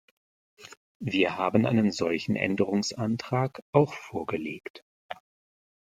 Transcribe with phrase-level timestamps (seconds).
[0.99, 4.83] Wir haben einen solchen Änderungsantrag auch vorgelegt.